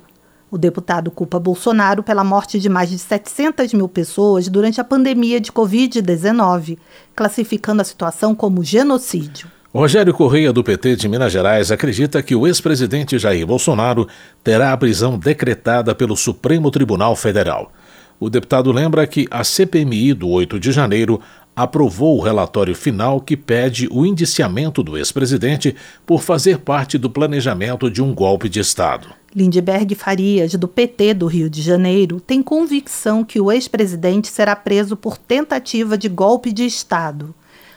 O 0.50 0.58
deputado 0.58 1.12
culpa 1.12 1.38
Bolsonaro 1.38 2.02
pela 2.02 2.24
morte 2.24 2.58
de 2.58 2.68
mais 2.68 2.90
de 2.90 2.98
700 2.98 3.72
mil 3.72 3.88
pessoas 3.88 4.48
durante 4.48 4.80
a 4.80 4.84
pandemia 4.84 5.40
de 5.40 5.52
Covid-19, 5.52 6.76
classificando 7.14 7.80
a 7.80 7.84
situação 7.84 8.34
como 8.34 8.64
genocídio. 8.64 9.48
Rogério 9.72 10.12
Correia, 10.12 10.52
do 10.52 10.64
PT 10.64 10.96
de 10.96 11.08
Minas 11.08 11.32
Gerais, 11.32 11.70
acredita 11.70 12.20
que 12.20 12.34
o 12.34 12.48
ex-presidente 12.48 13.16
Jair 13.16 13.46
Bolsonaro 13.46 14.08
terá 14.42 14.72
a 14.72 14.76
prisão 14.76 15.16
decretada 15.16 15.94
pelo 15.94 16.16
Supremo 16.16 16.72
Tribunal 16.72 17.14
Federal. 17.14 17.70
O 18.18 18.28
deputado 18.28 18.72
lembra 18.72 19.06
que 19.06 19.28
a 19.30 19.44
CPMI 19.44 20.14
do 20.14 20.28
8 20.28 20.58
de 20.58 20.72
janeiro 20.72 21.20
aprovou 21.54 22.18
o 22.18 22.20
relatório 22.20 22.74
final 22.74 23.20
que 23.20 23.36
pede 23.36 23.88
o 23.92 24.04
indiciamento 24.04 24.82
do 24.82 24.98
ex-presidente 24.98 25.76
por 26.04 26.22
fazer 26.22 26.58
parte 26.58 26.98
do 26.98 27.08
planejamento 27.08 27.88
de 27.88 28.02
um 28.02 28.12
golpe 28.12 28.48
de 28.48 28.58
Estado. 28.58 29.19
Lindbergh 29.34 29.94
Farias, 29.94 30.54
do 30.54 30.66
PT 30.66 31.14
do 31.14 31.26
Rio 31.26 31.48
de 31.48 31.62
Janeiro, 31.62 32.20
tem 32.20 32.42
convicção 32.42 33.22
que 33.22 33.40
o 33.40 33.52
ex-presidente 33.52 34.26
será 34.26 34.56
preso 34.56 34.96
por 34.96 35.16
tentativa 35.16 35.96
de 35.96 36.08
golpe 36.08 36.52
de 36.52 36.66
Estado. 36.66 37.32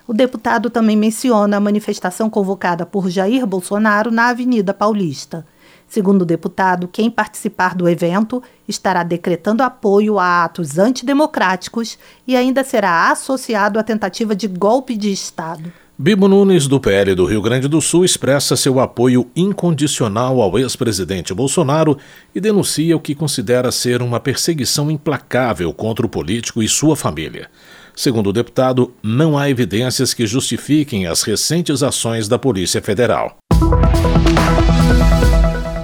O 0.08 0.14
deputado 0.14 0.72
também 0.72 0.98
menciona 0.98 1.56
a 1.56 1.60
manifestação 1.60 2.28
convocada 2.28 2.88
por 2.88 3.08
Jair 3.08 3.46
Bolsonaro 3.46 4.10
na 4.10 4.30
Avenida 4.30 4.74
Paulista. 4.74 5.46
Segundo 5.88 6.24
o 6.24 6.26
deputado, 6.26 6.88
quem 6.88 7.12
participar 7.12 7.76
do 7.76 7.88
evento 7.88 8.42
estará 8.68 9.04
decretando 9.04 9.62
apoio 9.62 10.18
a 10.18 10.46
atos 10.46 10.80
antidemocráticos 10.80 12.00
e 12.26 12.36
ainda 12.36 12.64
será 12.64 13.12
associado 13.12 13.78
à 13.78 13.84
tentativa 13.84 14.36
de 14.36 14.48
golpe 14.48 14.98
de 14.98 15.12
Estado. 15.12 15.72
Bibo 15.96 16.28
Nunes, 16.28 16.68
do 16.68 16.80
PL 16.80 17.14
do 17.14 17.24
Rio 17.24 17.40
Grande 17.40 17.68
do 17.68 17.80
Sul, 17.80 18.04
expressa 18.04 18.56
seu 18.56 18.80
apoio 18.80 19.30
incondicional 19.36 20.42
ao 20.42 20.58
ex-presidente 20.58 21.36
Bolsonaro 21.36 22.00
e 22.34 22.42
denuncia 22.42 22.98
o 22.98 23.00
que 23.00 23.14
considera 23.14 23.72
ser 23.72 24.02
uma 24.02 24.20
perseguição 24.20 24.90
implacável 24.90 25.72
contra 25.72 26.04
o 26.04 26.10
político 26.10 26.64
e 26.64 26.68
sua 26.68 26.96
família. 26.96 27.48
Segundo 27.96 28.32
o 28.32 28.34
deputado, 28.34 28.92
não 29.04 29.38
há 29.38 29.52
evidências 29.52 30.16
que 30.16 30.26
justifiquem 30.26 31.06
as 31.06 31.22
recentes 31.22 31.84
ações 31.84 32.28
da 32.28 32.40
Polícia 32.40 32.82
Federal. 32.82 33.38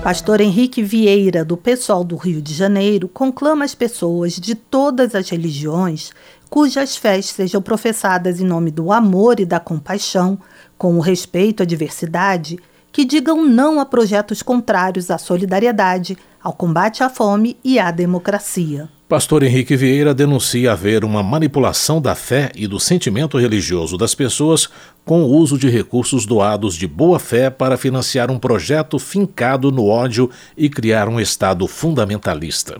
Pastor 0.04 0.42
Henrique 0.42 0.82
Vieira, 0.82 1.46
do 1.46 1.56
PSOL 1.56 2.04
do 2.04 2.16
Rio 2.16 2.42
de 2.42 2.54
Janeiro, 2.54 3.08
conclama 3.08 3.64
as 3.64 3.76
pessoas 3.76 4.40
de 4.40 4.56
todas 4.56 5.14
as 5.14 5.30
religiões 5.30 6.12
cujas 6.50 6.96
fés 6.96 7.28
sejam 7.28 7.62
professadas 7.62 8.40
em 8.40 8.46
nome 8.46 8.72
do 8.72 8.92
amor 8.92 9.40
e 9.40 9.46
da 9.46 9.60
compaixão, 9.60 10.40
com 10.78 10.98
o 10.98 11.00
respeito 11.00 11.64
à 11.64 11.66
diversidade, 11.66 12.58
que 12.92 13.06
digam 13.06 13.46
não 13.46 13.80
a 13.80 13.86
projetos 13.86 14.42
contrários 14.42 15.12
à 15.12 15.18
solidariedade, 15.18 16.18
ao 16.42 16.54
combate 16.54 17.04
à 17.04 17.10
fome 17.10 17.58
e 17.64 17.78
à 17.78 17.92
democracia. 17.92 18.90
Pastor 19.08 19.42
Henrique 19.42 19.76
Vieira 19.76 20.14
denuncia 20.14 20.72
haver 20.72 21.04
uma 21.04 21.24
manipulação 21.24 22.00
da 22.00 22.14
fé 22.14 22.52
e 22.56 22.68
do 22.68 22.80
sentimento 22.80 23.40
religioso 23.40 23.98
das 23.98 24.14
pessoas 24.14 24.70
com 25.04 25.24
o 25.24 25.36
uso 25.36 25.58
de 25.58 25.68
recursos 25.68 26.28
doados 26.28 26.76
de 26.76 26.88
boa 26.88 27.20
fé 27.20 27.50
para 27.50 27.76
financiar 27.76 28.30
um 28.30 28.38
projeto 28.38 29.00
fincado 29.00 29.72
no 29.72 29.88
ódio 29.88 30.30
e 30.56 30.70
criar 30.70 31.10
um 31.10 31.20
Estado 31.20 31.68
fundamentalista. 31.68 32.80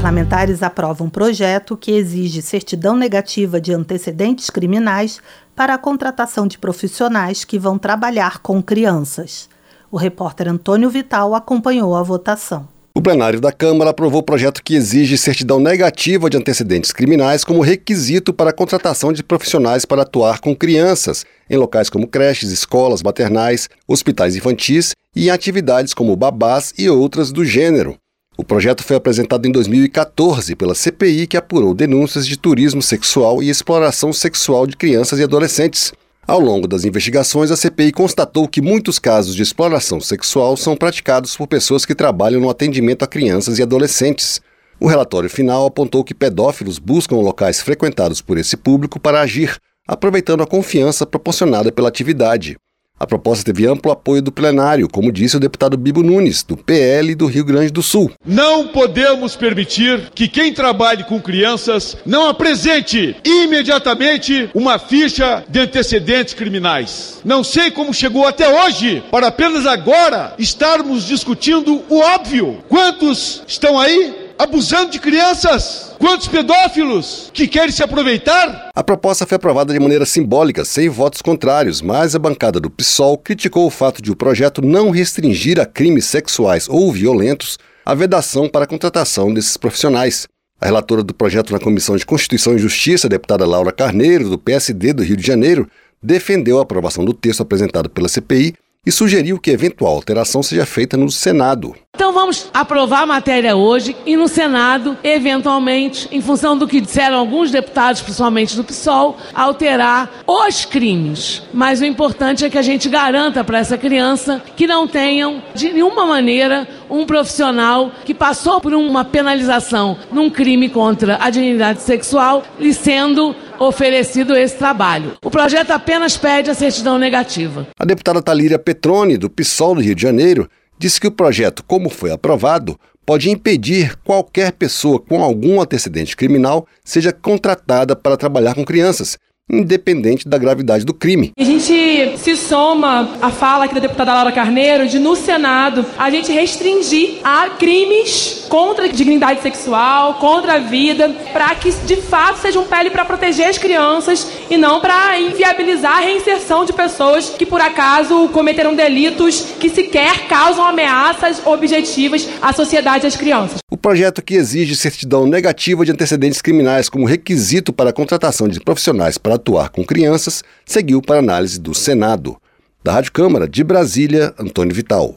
Parlamentares 0.00 0.62
aprovam 0.62 1.08
um 1.08 1.10
projeto 1.10 1.76
que 1.76 1.90
exige 1.90 2.40
certidão 2.40 2.96
negativa 2.96 3.60
de 3.60 3.74
antecedentes 3.74 4.48
criminais 4.48 5.20
para 5.54 5.74
a 5.74 5.78
contratação 5.78 6.46
de 6.46 6.56
profissionais 6.56 7.44
que 7.44 7.58
vão 7.58 7.76
trabalhar 7.76 8.38
com 8.38 8.62
crianças. 8.62 9.46
O 9.90 9.98
repórter 9.98 10.48
Antônio 10.48 10.88
Vital 10.88 11.34
acompanhou 11.34 11.94
a 11.94 12.02
votação. 12.02 12.66
O 12.94 13.02
plenário 13.02 13.42
da 13.42 13.52
Câmara 13.52 13.90
aprovou 13.90 14.20
o 14.20 14.24
projeto 14.24 14.62
que 14.64 14.74
exige 14.74 15.18
certidão 15.18 15.60
negativa 15.60 16.30
de 16.30 16.38
antecedentes 16.38 16.92
criminais 16.92 17.44
como 17.44 17.60
requisito 17.60 18.32
para 18.32 18.48
a 18.50 18.54
contratação 18.54 19.12
de 19.12 19.22
profissionais 19.22 19.84
para 19.84 20.00
atuar 20.00 20.40
com 20.40 20.56
crianças 20.56 21.26
em 21.48 21.58
locais 21.58 21.90
como 21.90 22.08
creches, 22.08 22.50
escolas 22.50 23.02
maternais, 23.02 23.68
hospitais 23.86 24.34
infantis 24.34 24.92
e 25.14 25.26
em 25.26 25.30
atividades 25.30 25.92
como 25.92 26.16
babás 26.16 26.72
e 26.78 26.88
outras 26.88 27.30
do 27.30 27.44
gênero. 27.44 27.98
O 28.40 28.42
projeto 28.42 28.82
foi 28.82 28.96
apresentado 28.96 29.46
em 29.46 29.52
2014 29.52 30.56
pela 30.56 30.74
CPI, 30.74 31.26
que 31.26 31.36
apurou 31.36 31.74
denúncias 31.74 32.26
de 32.26 32.38
turismo 32.38 32.80
sexual 32.80 33.42
e 33.42 33.50
exploração 33.50 34.14
sexual 34.14 34.66
de 34.66 34.78
crianças 34.78 35.18
e 35.18 35.22
adolescentes. 35.22 35.92
Ao 36.26 36.40
longo 36.40 36.66
das 36.66 36.86
investigações, 36.86 37.50
a 37.50 37.56
CPI 37.56 37.92
constatou 37.92 38.48
que 38.48 38.62
muitos 38.62 38.98
casos 38.98 39.34
de 39.34 39.42
exploração 39.42 40.00
sexual 40.00 40.56
são 40.56 40.74
praticados 40.74 41.36
por 41.36 41.46
pessoas 41.48 41.84
que 41.84 41.94
trabalham 41.94 42.40
no 42.40 42.48
atendimento 42.48 43.02
a 43.02 43.06
crianças 43.06 43.58
e 43.58 43.62
adolescentes. 43.62 44.40
O 44.80 44.88
relatório 44.88 45.28
final 45.28 45.66
apontou 45.66 46.02
que 46.02 46.14
pedófilos 46.14 46.78
buscam 46.78 47.16
locais 47.16 47.60
frequentados 47.60 48.22
por 48.22 48.38
esse 48.38 48.56
público 48.56 48.98
para 48.98 49.20
agir, 49.20 49.54
aproveitando 49.86 50.42
a 50.42 50.46
confiança 50.46 51.04
proporcionada 51.04 51.70
pela 51.70 51.90
atividade. 51.90 52.56
A 53.00 53.06
proposta 53.06 53.42
teve 53.42 53.66
amplo 53.66 53.90
apoio 53.90 54.20
do 54.20 54.30
plenário, 54.30 54.86
como 54.86 55.10
disse 55.10 55.34
o 55.34 55.40
deputado 55.40 55.74
Bibo 55.74 56.02
Nunes, 56.02 56.42
do 56.42 56.54
PL 56.54 57.14
do 57.14 57.24
Rio 57.24 57.46
Grande 57.46 57.72
do 57.72 57.82
Sul. 57.82 58.12
Não 58.26 58.68
podemos 58.68 59.34
permitir 59.34 60.10
que 60.14 60.28
quem 60.28 60.52
trabalhe 60.52 61.04
com 61.04 61.18
crianças 61.18 61.96
não 62.04 62.28
apresente 62.28 63.16
imediatamente 63.24 64.50
uma 64.52 64.78
ficha 64.78 65.42
de 65.48 65.60
antecedentes 65.60 66.34
criminais. 66.34 67.22
Não 67.24 67.42
sei 67.42 67.70
como 67.70 67.94
chegou 67.94 68.26
até 68.26 68.46
hoje 68.46 69.02
para 69.10 69.28
apenas 69.28 69.64
agora 69.64 70.34
estarmos 70.38 71.06
discutindo 71.06 71.82
o 71.88 72.00
óbvio. 72.00 72.58
Quantos 72.68 73.42
estão 73.46 73.78
aí 73.80 74.19
abusando 74.40 74.90
de 74.90 74.98
crianças? 74.98 75.94
Quantos 75.98 76.26
pedófilos 76.26 77.30
que 77.34 77.46
querem 77.46 77.70
se 77.70 77.82
aproveitar? 77.82 78.70
A 78.74 78.82
proposta 78.82 79.26
foi 79.26 79.36
aprovada 79.36 79.70
de 79.74 79.78
maneira 79.78 80.06
simbólica, 80.06 80.64
sem 80.64 80.88
votos 80.88 81.20
contrários, 81.20 81.82
mas 81.82 82.14
a 82.14 82.18
bancada 82.18 82.58
do 82.58 82.70
PSOL 82.70 83.18
criticou 83.18 83.66
o 83.66 83.70
fato 83.70 84.00
de 84.00 84.10
o 84.10 84.16
projeto 84.16 84.62
não 84.62 84.90
restringir 84.90 85.60
a 85.60 85.66
crimes 85.66 86.06
sexuais 86.06 86.66
ou 86.70 86.90
violentos 86.90 87.58
a 87.84 87.94
vedação 87.94 88.48
para 88.48 88.64
a 88.64 88.68
contratação 88.68 89.32
desses 89.32 89.58
profissionais. 89.58 90.26
A 90.58 90.66
relatora 90.66 91.02
do 91.02 91.12
projeto 91.12 91.52
na 91.52 91.58
Comissão 91.58 91.96
de 91.96 92.06
Constituição 92.06 92.54
e 92.54 92.58
Justiça, 92.58 93.10
deputada 93.10 93.46
Laura 93.46 93.72
Carneiro, 93.72 94.30
do 94.30 94.38
PSD 94.38 94.94
do 94.94 95.02
Rio 95.02 95.16
de 95.16 95.26
Janeiro, 95.26 95.68
defendeu 96.02 96.58
a 96.58 96.62
aprovação 96.62 97.04
do 97.04 97.12
texto 97.12 97.42
apresentado 97.42 97.90
pela 97.90 98.08
CPI 98.08 98.54
e 98.86 98.90
sugeriu 98.90 99.38
que 99.38 99.50
eventual 99.50 99.94
alteração 99.94 100.42
seja 100.42 100.64
feita 100.64 100.96
no 100.96 101.10
Senado. 101.10 101.74
Então, 102.10 102.22
vamos 102.22 102.50
aprovar 102.52 103.02
a 103.02 103.06
matéria 103.06 103.54
hoje 103.54 103.94
e 104.04 104.16
no 104.16 104.26
Senado, 104.26 104.98
eventualmente, 105.04 106.08
em 106.10 106.20
função 106.20 106.58
do 106.58 106.66
que 106.66 106.80
disseram 106.80 107.16
alguns 107.16 107.52
deputados, 107.52 108.02
principalmente 108.02 108.56
do 108.56 108.64
PSOL, 108.64 109.16
alterar 109.32 110.10
os 110.26 110.64
crimes. 110.64 111.40
Mas 111.54 111.80
o 111.80 111.84
importante 111.84 112.44
é 112.44 112.50
que 112.50 112.58
a 112.58 112.62
gente 112.62 112.88
garanta 112.88 113.44
para 113.44 113.60
essa 113.60 113.78
criança 113.78 114.42
que 114.56 114.66
não 114.66 114.88
tenham, 114.88 115.40
de 115.54 115.72
nenhuma 115.72 116.04
maneira, 116.04 116.66
um 116.90 117.06
profissional 117.06 117.92
que 118.04 118.12
passou 118.12 118.60
por 118.60 118.74
uma 118.74 119.04
penalização 119.04 119.96
num 120.10 120.28
crime 120.28 120.68
contra 120.68 121.16
a 121.20 121.30
dignidade 121.30 121.80
sexual, 121.82 122.42
lhe 122.58 122.74
sendo 122.74 123.36
oferecido 123.56 124.34
esse 124.36 124.56
trabalho. 124.56 125.12
O 125.22 125.30
projeto 125.30 125.70
apenas 125.70 126.16
pede 126.16 126.50
a 126.50 126.54
certidão 126.54 126.98
negativa. 126.98 127.68
A 127.78 127.84
deputada 127.84 128.20
Talíria 128.20 128.58
Petrone, 128.58 129.16
do 129.16 129.30
PSOL 129.30 129.76
do 129.76 129.80
Rio 129.82 129.94
de 129.94 130.02
Janeiro, 130.02 130.48
disse 130.80 130.98
que 130.98 131.06
o 131.06 131.12
projeto, 131.12 131.62
como 131.62 131.90
foi 131.90 132.10
aprovado, 132.10 132.80
pode 133.04 133.28
impedir 133.28 133.96
qualquer 133.98 134.50
pessoa 134.52 134.98
com 134.98 135.22
algum 135.22 135.60
antecedente 135.60 136.16
criminal 136.16 136.66
seja 136.82 137.12
contratada 137.12 137.94
para 137.94 138.16
trabalhar 138.16 138.54
com 138.54 138.64
crianças, 138.64 139.18
independente 139.50 140.28
da 140.28 140.38
gravidade 140.38 140.84
do 140.84 140.94
crime. 140.94 141.32
A 141.38 141.44
gente 141.44 142.18
se 142.18 142.36
soma 142.36 143.16
à 143.20 143.30
fala 143.30 143.64
aqui 143.64 143.74
da 143.74 143.80
deputada 143.80 144.14
Laura 144.14 144.32
Carneiro 144.32 144.86
de, 144.86 144.98
no 144.98 145.16
Senado, 145.16 145.84
a 145.98 146.10
gente 146.10 146.32
restringir 146.32 147.18
a 147.24 147.50
crimes 147.50 148.46
contra 148.48 148.86
a 148.86 148.88
dignidade 148.88 149.42
sexual, 149.42 150.14
contra 150.14 150.54
a 150.54 150.58
vida, 150.58 151.08
para 151.32 151.54
que 151.54 151.70
de 151.70 151.96
fato 151.96 152.40
seja 152.40 152.58
um 152.58 152.64
pele 152.64 152.90
para 152.90 153.04
proteger 153.04 153.48
as 153.48 153.58
crianças 153.58 154.26
e 154.50 154.56
não 154.56 154.80
para 154.80 155.18
inviabilizar 155.20 155.98
a 155.98 156.00
reinserção 156.00 156.64
de 156.64 156.72
pessoas 156.72 157.30
que 157.30 157.46
por 157.46 157.60
acaso 157.60 158.28
cometeram 158.28 158.74
delitos 158.74 159.40
que 159.58 159.68
sequer 159.68 160.26
causam 160.28 160.64
ameaças 160.64 161.44
objetivas 161.46 162.28
à 162.42 162.52
sociedade 162.52 163.04
e 163.04 163.08
às 163.08 163.16
crianças. 163.16 163.58
O 163.70 163.76
projeto 163.76 164.20
que 164.20 164.34
exige 164.34 164.74
certidão 164.74 165.26
negativa 165.26 165.84
de 165.84 165.92
antecedentes 165.92 166.42
criminais 166.42 166.88
como 166.88 167.06
requisito 167.06 167.72
para 167.72 167.90
a 167.90 167.92
contratação 167.92 168.48
de 168.48 168.60
profissionais 168.60 169.16
para 169.16 169.38
atuar 169.40 169.70
com 169.70 169.84
crianças 169.84 170.44
seguiu 170.64 171.02
para 171.02 171.18
análise 171.18 171.58
do 171.58 171.74
Senado. 171.74 172.36
Da 172.84 172.92
Rádio 172.92 173.12
Câmara 173.12 173.48
de 173.48 173.64
Brasília, 173.64 174.32
Antônio 174.38 174.74
Vital. 174.74 175.16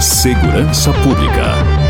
Segurança 0.00 0.92
Pública. 0.92 1.81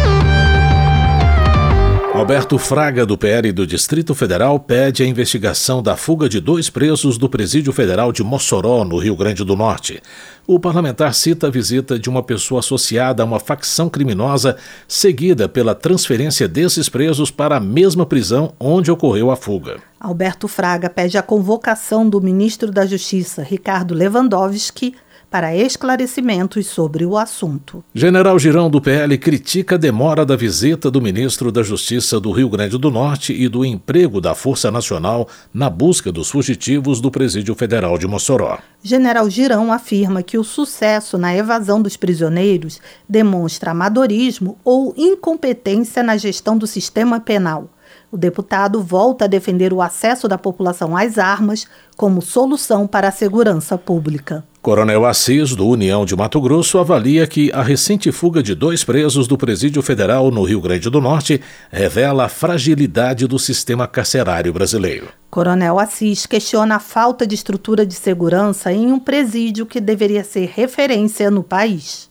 Alberto 2.14 2.58
Fraga, 2.58 3.06
do 3.06 3.16
PL 3.16 3.50
do 3.52 3.66
Distrito 3.66 4.14
Federal, 4.14 4.60
pede 4.60 5.02
a 5.02 5.06
investigação 5.06 5.82
da 5.82 5.96
fuga 5.96 6.28
de 6.28 6.40
dois 6.40 6.68
presos 6.68 7.16
do 7.16 7.26
Presídio 7.26 7.72
Federal 7.72 8.12
de 8.12 8.22
Mossoró, 8.22 8.84
no 8.84 8.98
Rio 8.98 9.16
Grande 9.16 9.42
do 9.42 9.56
Norte. 9.56 10.00
O 10.46 10.60
parlamentar 10.60 11.14
cita 11.14 11.46
a 11.46 11.50
visita 11.50 11.98
de 11.98 12.10
uma 12.10 12.22
pessoa 12.22 12.60
associada 12.60 13.22
a 13.22 13.26
uma 13.26 13.40
facção 13.40 13.88
criminosa, 13.88 14.58
seguida 14.86 15.48
pela 15.48 15.74
transferência 15.74 16.46
desses 16.46 16.86
presos 16.86 17.30
para 17.30 17.56
a 17.56 17.60
mesma 17.60 18.04
prisão 18.04 18.52
onde 18.60 18.90
ocorreu 18.90 19.30
a 19.30 19.36
fuga. 19.36 19.78
Alberto 19.98 20.46
Fraga 20.46 20.90
pede 20.90 21.16
a 21.16 21.22
convocação 21.22 22.06
do 22.06 22.20
ministro 22.20 22.70
da 22.70 22.84
Justiça, 22.84 23.42
Ricardo 23.42 23.94
Lewandowski, 23.94 24.94
para 25.32 25.56
esclarecimentos 25.56 26.66
sobre 26.66 27.06
o 27.06 27.16
assunto. 27.16 27.82
General 27.94 28.38
Girão 28.38 28.68
do 28.68 28.82
PL 28.82 29.16
critica 29.16 29.76
a 29.76 29.78
demora 29.78 30.26
da 30.26 30.36
visita 30.36 30.90
do 30.90 31.00
ministro 31.00 31.50
da 31.50 31.62
Justiça 31.62 32.20
do 32.20 32.30
Rio 32.30 32.50
Grande 32.50 32.76
do 32.76 32.90
Norte 32.90 33.32
e 33.32 33.48
do 33.48 33.64
emprego 33.64 34.20
da 34.20 34.34
Força 34.34 34.70
Nacional 34.70 35.26
na 35.52 35.70
busca 35.70 36.12
dos 36.12 36.28
fugitivos 36.28 37.00
do 37.00 37.10
Presídio 37.10 37.54
Federal 37.54 37.96
de 37.96 38.06
Mossoró. 38.06 38.58
General 38.82 39.28
Girão 39.30 39.72
afirma 39.72 40.22
que 40.22 40.36
o 40.36 40.44
sucesso 40.44 41.16
na 41.16 41.34
evasão 41.34 41.80
dos 41.80 41.96
prisioneiros 41.96 42.78
demonstra 43.08 43.70
amadorismo 43.70 44.58
ou 44.62 44.92
incompetência 44.98 46.02
na 46.02 46.18
gestão 46.18 46.58
do 46.58 46.66
sistema 46.66 47.18
penal. 47.18 47.70
O 48.10 48.18
deputado 48.18 48.82
volta 48.82 49.24
a 49.24 49.28
defender 49.28 49.72
o 49.72 49.80
acesso 49.80 50.28
da 50.28 50.36
população 50.36 50.94
às 50.94 51.16
armas 51.16 51.66
como 51.96 52.20
solução 52.20 52.86
para 52.86 53.08
a 53.08 53.12
segurança 53.12 53.78
pública. 53.78 54.44
Coronel 54.62 55.04
Assis, 55.04 55.56
do 55.56 55.66
União 55.66 56.04
de 56.04 56.14
Mato 56.14 56.40
Grosso, 56.40 56.78
avalia 56.78 57.26
que 57.26 57.50
a 57.52 57.62
recente 57.62 58.12
fuga 58.12 58.40
de 58.40 58.54
dois 58.54 58.84
presos 58.84 59.26
do 59.26 59.36
Presídio 59.36 59.82
Federal 59.82 60.30
no 60.30 60.44
Rio 60.44 60.60
Grande 60.60 60.88
do 60.88 61.00
Norte 61.00 61.40
revela 61.68 62.26
a 62.26 62.28
fragilidade 62.28 63.26
do 63.26 63.40
sistema 63.40 63.88
carcerário 63.88 64.52
brasileiro. 64.52 65.08
Coronel 65.28 65.80
Assis 65.80 66.26
questiona 66.26 66.76
a 66.76 66.78
falta 66.78 67.26
de 67.26 67.34
estrutura 67.34 67.84
de 67.84 67.94
segurança 67.94 68.72
em 68.72 68.92
um 68.92 69.00
presídio 69.00 69.66
que 69.66 69.80
deveria 69.80 70.22
ser 70.22 70.48
referência 70.54 71.28
no 71.28 71.42
país. 71.42 72.08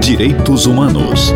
Direitos 0.00 0.66
Humanos. 0.66 1.32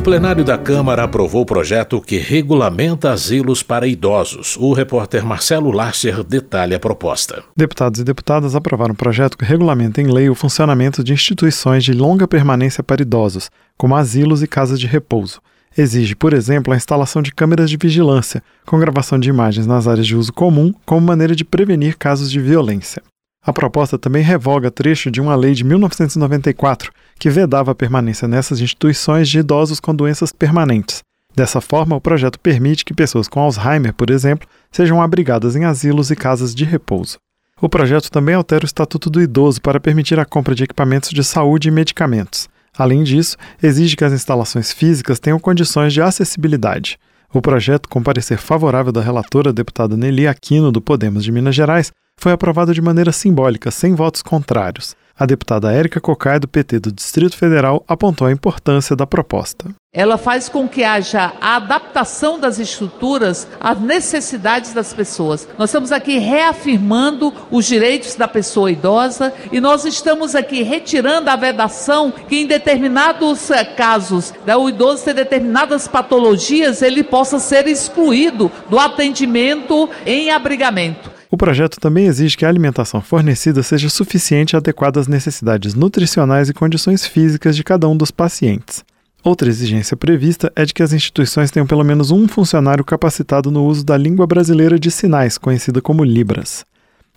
O 0.00 0.02
plenário 0.02 0.42
da 0.42 0.56
Câmara 0.56 1.04
aprovou 1.04 1.42
o 1.42 1.46
projeto 1.46 2.00
que 2.00 2.16
regulamenta 2.16 3.10
asilos 3.10 3.62
para 3.62 3.86
idosos. 3.86 4.56
O 4.56 4.72
repórter 4.72 5.22
Marcelo 5.26 5.70
Larcher 5.70 6.24
detalha 6.24 6.78
a 6.78 6.80
proposta. 6.80 7.44
Deputados 7.54 8.00
e 8.00 8.04
deputadas 8.04 8.54
aprovaram 8.56 8.92
um 8.94 8.96
projeto 8.96 9.36
que 9.36 9.44
regulamenta 9.44 10.00
em 10.00 10.06
lei 10.06 10.30
o 10.30 10.34
funcionamento 10.34 11.04
de 11.04 11.12
instituições 11.12 11.84
de 11.84 11.92
longa 11.92 12.26
permanência 12.26 12.82
para 12.82 13.02
idosos, 13.02 13.50
como 13.76 13.94
asilos 13.94 14.42
e 14.42 14.46
casas 14.46 14.80
de 14.80 14.86
repouso. 14.86 15.38
Exige, 15.76 16.16
por 16.16 16.32
exemplo, 16.32 16.72
a 16.72 16.78
instalação 16.78 17.20
de 17.20 17.30
câmeras 17.30 17.68
de 17.68 17.76
vigilância, 17.76 18.42
com 18.64 18.80
gravação 18.80 19.18
de 19.18 19.28
imagens 19.28 19.66
nas 19.66 19.86
áreas 19.86 20.06
de 20.06 20.16
uso 20.16 20.32
comum, 20.32 20.72
como 20.86 21.06
maneira 21.06 21.36
de 21.36 21.44
prevenir 21.44 21.98
casos 21.98 22.30
de 22.30 22.40
violência. 22.40 23.02
A 23.42 23.52
proposta 23.52 23.98
também 23.98 24.22
revoga 24.22 24.70
trecho 24.70 25.10
de 25.10 25.20
uma 25.20 25.34
lei 25.34 25.54
de 25.54 25.64
1994 25.64 26.92
que 27.18 27.30
vedava 27.30 27.72
a 27.72 27.74
permanência 27.74 28.28
nessas 28.28 28.60
instituições 28.60 29.28
de 29.28 29.38
idosos 29.38 29.80
com 29.80 29.94
doenças 29.94 30.30
permanentes. 30.30 31.02
Dessa 31.34 31.60
forma, 31.60 31.96
o 31.96 32.00
projeto 32.00 32.38
permite 32.38 32.84
que 32.84 32.92
pessoas 32.92 33.28
com 33.28 33.40
Alzheimer, 33.40 33.94
por 33.94 34.10
exemplo, 34.10 34.48
sejam 34.70 35.00
abrigadas 35.00 35.56
em 35.56 35.64
asilos 35.64 36.10
e 36.10 36.16
casas 36.16 36.54
de 36.54 36.64
repouso. 36.64 37.18
O 37.60 37.68
projeto 37.68 38.10
também 38.10 38.34
altera 38.34 38.64
o 38.64 38.66
Estatuto 38.66 39.08
do 39.08 39.20
Idoso 39.20 39.60
para 39.60 39.80
permitir 39.80 40.18
a 40.18 40.24
compra 40.24 40.54
de 40.54 40.64
equipamentos 40.64 41.10
de 41.10 41.22
saúde 41.22 41.68
e 41.68 41.70
medicamentos. 41.70 42.48
Além 42.76 43.02
disso, 43.02 43.36
exige 43.62 43.96
que 43.96 44.04
as 44.04 44.12
instalações 44.12 44.72
físicas 44.72 45.20
tenham 45.20 45.38
condições 45.38 45.92
de 45.92 46.00
acessibilidade. 46.00 46.98
O 47.32 47.40
projeto, 47.40 47.88
com 47.88 48.02
parecer 48.02 48.38
favorável 48.38 48.92
da 48.92 49.00
relatora 49.00 49.52
deputada 49.52 49.96
Nelly 49.96 50.26
Aquino, 50.26 50.72
do 50.72 50.80
Podemos 50.80 51.22
de 51.22 51.30
Minas 51.30 51.54
Gerais, 51.54 51.92
foi 52.20 52.32
aprovado 52.32 52.74
de 52.74 52.82
maneira 52.82 53.12
simbólica, 53.12 53.70
sem 53.70 53.94
votos 53.94 54.22
contrários. 54.22 54.94
A 55.20 55.26
deputada 55.26 55.70
Érica 55.70 56.00
Cocai, 56.00 56.40
do 56.40 56.48
PT 56.48 56.78
do 56.78 56.92
Distrito 56.92 57.36
Federal, 57.36 57.84
apontou 57.86 58.26
a 58.26 58.32
importância 58.32 58.96
da 58.96 59.06
proposta. 59.06 59.66
Ela 59.92 60.16
faz 60.16 60.48
com 60.48 60.66
que 60.66 60.82
haja 60.82 61.34
a 61.38 61.56
adaptação 61.56 62.40
das 62.40 62.58
estruturas 62.58 63.46
às 63.60 63.78
necessidades 63.78 64.72
das 64.72 64.94
pessoas. 64.94 65.46
Nós 65.58 65.68
estamos 65.68 65.92
aqui 65.92 66.16
reafirmando 66.16 67.34
os 67.50 67.66
direitos 67.66 68.14
da 68.14 68.26
pessoa 68.26 68.70
idosa 68.70 69.30
e 69.52 69.60
nós 69.60 69.84
estamos 69.84 70.34
aqui 70.34 70.62
retirando 70.62 71.28
a 71.28 71.36
vedação 71.36 72.10
que 72.10 72.36
em 72.36 72.46
determinados 72.46 73.50
eh, 73.50 73.64
casos, 73.64 74.32
né, 74.46 74.56
o 74.56 74.70
idoso 74.70 75.04
ter 75.04 75.12
determinadas 75.12 75.86
patologias, 75.86 76.80
ele 76.80 77.02
possa 77.02 77.38
ser 77.38 77.66
excluído 77.66 78.50
do 78.70 78.78
atendimento 78.78 79.90
em 80.06 80.30
abrigamento. 80.30 81.19
O 81.30 81.36
projeto 81.36 81.78
também 81.78 82.06
exige 82.06 82.36
que 82.36 82.44
a 82.44 82.48
alimentação 82.48 83.00
fornecida 83.00 83.62
seja 83.62 83.88
suficiente 83.88 84.52
e 84.52 84.56
adequada 84.56 84.98
às 84.98 85.06
necessidades 85.06 85.74
nutricionais 85.74 86.48
e 86.48 86.54
condições 86.54 87.06
físicas 87.06 87.54
de 87.54 87.62
cada 87.62 87.88
um 87.88 87.96
dos 87.96 88.10
pacientes. 88.10 88.84
Outra 89.22 89.48
exigência 89.48 89.96
prevista 89.96 90.50
é 90.56 90.64
de 90.64 90.74
que 90.74 90.82
as 90.82 90.92
instituições 90.92 91.50
tenham 91.50 91.66
pelo 91.66 91.84
menos 91.84 92.10
um 92.10 92.26
funcionário 92.26 92.84
capacitado 92.84 93.50
no 93.50 93.64
uso 93.64 93.84
da 93.84 93.96
língua 93.96 94.26
brasileira 94.26 94.78
de 94.78 94.90
sinais, 94.90 95.38
conhecida 95.38 95.80
como 95.80 96.02
Libras. 96.02 96.64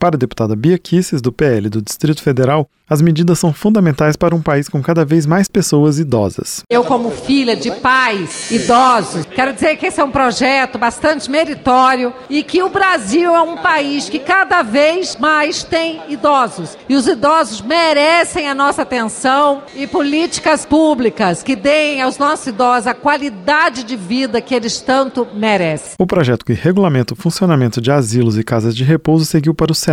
Para 0.04 0.18
a 0.18 0.20
deputada 0.20 0.54
Bia 0.54 0.78
Kisses, 0.78 1.22
do 1.22 1.32
PL 1.32 1.70
do 1.70 1.82
Distrito 1.82 2.22
Federal, 2.22 2.70
as 2.90 3.02
medidas 3.02 3.40
são 3.40 3.54
fundamentais 3.54 4.18
para 4.18 4.36
um 4.36 4.42
país 4.42 4.68
com 4.68 4.82
cada 4.82 5.06
vez 5.06 5.26
mais 5.26 5.48
pessoas 5.48 5.98
idosas. 5.98 6.62
Eu, 6.70 6.84
como 6.84 7.10
filha 7.10 7.56
de 7.56 7.72
pais 7.72 8.52
idosos, 8.52 9.26
quero 9.34 9.54
dizer 9.54 9.78
que 9.78 9.86
esse 9.86 10.02
é 10.02 10.04
um 10.04 10.12
projeto 10.12 10.78
bastante 10.78 11.32
meritório 11.32 12.14
e 12.30 12.44
que 12.44 12.62
o 12.62 12.68
Brasil 12.68 13.34
é 13.34 13.42
um 13.42 13.56
país 13.56 14.10
que 14.10 14.20
cada 14.20 14.62
vez 14.62 15.16
mais 15.16 15.64
tem 15.64 16.02
idosos. 16.10 16.78
E 16.90 16.96
os 16.96 17.08
idosos 17.08 17.62
merecem 17.62 18.50
a 18.50 18.54
nossa 18.54 18.82
atenção 18.82 19.64
e 19.74 19.88
políticas 19.88 20.66
públicas 20.66 21.42
que 21.42 21.56
deem 21.56 22.02
aos 22.02 22.18
nossos 22.18 22.48
idosos 22.48 22.88
a 22.88 22.94
qualidade 22.94 23.86
de 23.86 23.96
vida 23.96 24.42
que 24.42 24.54
eles 24.54 24.82
tanto 24.82 25.26
merecem. 25.34 25.94
O 25.98 26.06
projeto 26.06 26.44
que 26.44 26.52
regulamenta 26.52 27.14
o 27.14 27.18
funcionamento 27.18 27.80
de 27.80 27.90
asilos 27.90 28.38
e 28.38 28.44
casas 28.44 28.76
de 28.76 28.84
repouso 28.84 29.24
seguiu 29.24 29.54
para 29.54 29.72
o 29.72 29.76
Senado. 29.76 29.93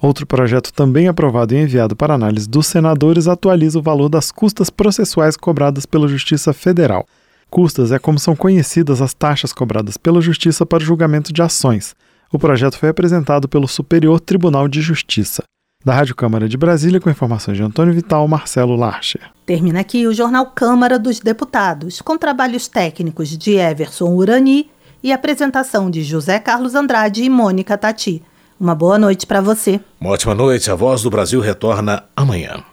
Outro 0.00 0.26
projeto 0.26 0.72
também 0.72 1.08
aprovado 1.08 1.54
e 1.54 1.62
enviado 1.62 1.96
para 1.96 2.14
análise 2.14 2.48
dos 2.48 2.66
senadores 2.66 3.26
atualiza 3.26 3.78
o 3.78 3.82
valor 3.82 4.08
das 4.08 4.30
custas 4.30 4.68
processuais 4.68 5.36
cobradas 5.36 5.86
pela 5.86 6.06
Justiça 6.06 6.52
Federal. 6.52 7.06
Custas 7.48 7.92
é 7.92 7.98
como 7.98 8.18
são 8.18 8.34
conhecidas 8.36 9.00
as 9.00 9.14
taxas 9.14 9.52
cobradas 9.52 9.96
pela 9.96 10.20
Justiça 10.20 10.66
para 10.66 10.84
julgamento 10.84 11.32
de 11.32 11.40
ações. 11.40 11.94
O 12.32 12.38
projeto 12.38 12.76
foi 12.76 12.88
apresentado 12.88 13.48
pelo 13.48 13.68
Superior 13.68 14.20
Tribunal 14.20 14.68
de 14.68 14.82
Justiça. 14.82 15.44
Da 15.84 15.94
Rádio 15.94 16.14
Câmara 16.14 16.48
de 16.48 16.56
Brasília, 16.56 16.98
com 17.00 17.10
informações 17.10 17.56
de 17.56 17.62
Antônio 17.62 17.94
Vital, 17.94 18.26
Marcelo 18.26 18.74
Larcher. 18.74 19.20
Termina 19.46 19.80
aqui 19.80 20.06
o 20.06 20.14
Jornal 20.14 20.46
Câmara 20.46 20.98
dos 20.98 21.20
Deputados, 21.20 22.02
com 22.02 22.18
trabalhos 22.18 22.68
técnicos 22.68 23.36
de 23.36 23.52
Everson 23.52 24.14
Urani 24.14 24.70
e 25.02 25.12
apresentação 25.12 25.90
de 25.90 26.02
José 26.02 26.38
Carlos 26.38 26.74
Andrade 26.74 27.22
e 27.22 27.28
Mônica 27.30 27.76
Tati. 27.76 28.22
Uma 28.64 28.74
boa 28.74 28.98
noite 28.98 29.26
para 29.26 29.42
você. 29.42 29.78
Uma 30.00 30.12
ótima 30.12 30.34
noite. 30.34 30.70
A 30.70 30.74
Voz 30.74 31.02
do 31.02 31.10
Brasil 31.10 31.38
retorna 31.38 32.04
amanhã. 32.16 32.64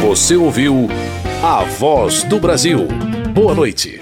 Você 0.00 0.34
ouviu 0.34 0.88
A 1.42 1.64
Voz 1.64 2.22
do 2.22 2.40
Brasil. 2.40 2.88
Boa 3.34 3.54
noite. 3.54 4.00